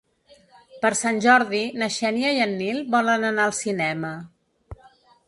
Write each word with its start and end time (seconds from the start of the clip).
Per 0.85 0.89
Sant 1.01 1.19
Jordi 1.25 1.59
na 1.81 1.89
Xènia 1.97 2.31
i 2.37 2.41
en 2.47 2.55
Nil 2.63 2.81
volen 2.97 3.29
anar 3.29 3.47
al 3.51 3.55
cinema. 3.59 4.15